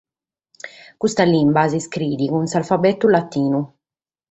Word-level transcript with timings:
Custa 1.01 1.23
limba 1.33 1.61
s’iscriet 1.71 2.23
cun 2.33 2.45
s’alfabetu 2.51 3.05
latinu. 3.15 3.59